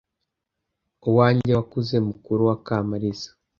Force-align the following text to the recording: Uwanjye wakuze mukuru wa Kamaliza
Uwanjye 1.09 1.51
wakuze 1.59 1.95
mukuru 2.07 2.41
wa 2.49 2.55
Kamaliza 2.65 3.29